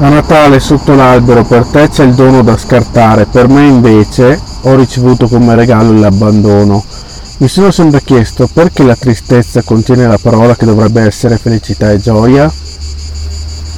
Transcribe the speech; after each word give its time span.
A 0.00 0.08
Natale 0.10 0.60
sotto 0.60 0.94
l'albero 0.94 1.42
per 1.42 1.66
te 1.66 1.88
c'è 1.88 2.04
il 2.04 2.14
dono 2.14 2.44
da 2.44 2.56
scartare, 2.56 3.26
per 3.26 3.48
me 3.48 3.66
invece 3.66 4.40
ho 4.60 4.76
ricevuto 4.76 5.26
come 5.26 5.56
regalo 5.56 5.92
l'abbandono. 5.92 6.84
Mi 7.38 7.48
sono 7.48 7.72
sempre 7.72 8.02
chiesto 8.04 8.48
perché 8.52 8.84
la 8.84 8.94
tristezza 8.94 9.62
contiene 9.62 10.06
la 10.06 10.18
parola 10.22 10.54
che 10.54 10.66
dovrebbe 10.66 11.02
essere 11.02 11.36
felicità 11.36 11.90
e 11.90 11.98
gioia? 11.98 12.48